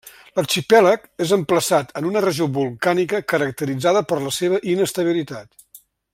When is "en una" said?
2.01-2.23